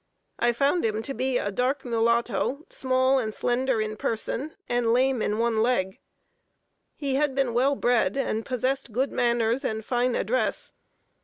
[0.39, 5.21] I found him to be a dark mulatto, small and slender in person, and lame
[5.21, 5.99] in one leg.
[6.95, 10.73] He had been well bred, and possessed good manners and fine address.